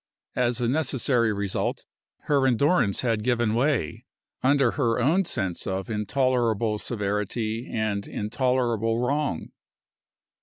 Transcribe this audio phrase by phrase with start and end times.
[0.35, 1.85] As a necessary result,
[2.21, 4.05] her endurance had given way
[4.41, 9.49] under her own sense of intolerable severity and intolerable wrong.